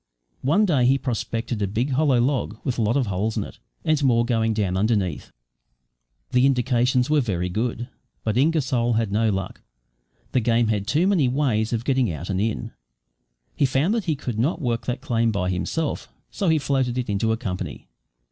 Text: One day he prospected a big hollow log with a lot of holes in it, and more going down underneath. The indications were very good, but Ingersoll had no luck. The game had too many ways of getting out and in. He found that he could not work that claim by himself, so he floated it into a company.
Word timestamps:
One 0.41 0.65
day 0.65 0.87
he 0.87 0.97
prospected 0.97 1.61
a 1.61 1.67
big 1.67 1.91
hollow 1.91 2.19
log 2.19 2.57
with 2.63 2.79
a 2.79 2.81
lot 2.81 2.97
of 2.97 3.05
holes 3.05 3.37
in 3.37 3.43
it, 3.43 3.59
and 3.85 4.03
more 4.03 4.25
going 4.25 4.51
down 4.51 4.75
underneath. 4.75 5.31
The 6.31 6.47
indications 6.47 7.11
were 7.11 7.21
very 7.21 7.49
good, 7.49 7.87
but 8.23 8.35
Ingersoll 8.35 8.93
had 8.93 9.11
no 9.11 9.29
luck. 9.29 9.61
The 10.31 10.39
game 10.39 10.69
had 10.69 10.87
too 10.87 11.05
many 11.05 11.27
ways 11.27 11.71
of 11.71 11.85
getting 11.85 12.11
out 12.11 12.31
and 12.31 12.41
in. 12.41 12.71
He 13.55 13.67
found 13.67 13.93
that 13.93 14.05
he 14.05 14.15
could 14.15 14.39
not 14.39 14.59
work 14.59 14.87
that 14.87 15.01
claim 15.01 15.31
by 15.31 15.51
himself, 15.51 16.11
so 16.31 16.49
he 16.49 16.57
floated 16.57 16.97
it 16.97 17.07
into 17.07 17.31
a 17.31 17.37
company. 17.37 17.87